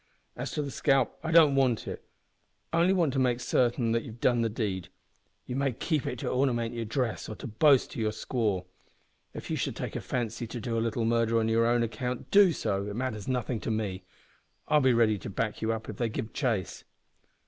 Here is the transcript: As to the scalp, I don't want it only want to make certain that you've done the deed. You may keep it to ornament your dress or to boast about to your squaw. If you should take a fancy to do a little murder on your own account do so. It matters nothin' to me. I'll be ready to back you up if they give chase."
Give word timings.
As 0.35 0.49
to 0.53 0.63
the 0.63 0.71
scalp, 0.71 1.19
I 1.21 1.29
don't 1.29 1.53
want 1.53 1.87
it 1.87 2.03
only 2.73 2.91
want 2.91 3.13
to 3.13 3.19
make 3.19 3.39
certain 3.39 3.91
that 3.91 4.01
you've 4.01 4.19
done 4.19 4.41
the 4.41 4.49
deed. 4.49 4.89
You 5.45 5.55
may 5.55 5.73
keep 5.73 6.07
it 6.07 6.17
to 6.17 6.27
ornament 6.31 6.73
your 6.73 6.85
dress 6.85 7.29
or 7.29 7.35
to 7.35 7.45
boast 7.45 7.89
about 7.89 7.93
to 7.93 7.99
your 8.01 8.11
squaw. 8.11 8.65
If 9.35 9.51
you 9.51 9.55
should 9.55 9.75
take 9.75 9.95
a 9.95 10.01
fancy 10.01 10.47
to 10.47 10.59
do 10.59 10.75
a 10.75 10.81
little 10.81 11.05
murder 11.05 11.37
on 11.37 11.49
your 11.49 11.67
own 11.67 11.83
account 11.83 12.31
do 12.31 12.51
so. 12.51 12.87
It 12.87 12.95
matters 12.95 13.27
nothin' 13.27 13.59
to 13.59 13.69
me. 13.69 14.03
I'll 14.67 14.81
be 14.81 14.91
ready 14.91 15.19
to 15.19 15.29
back 15.29 15.61
you 15.61 15.71
up 15.71 15.87
if 15.87 15.97
they 15.97 16.09
give 16.09 16.33
chase." 16.33 16.83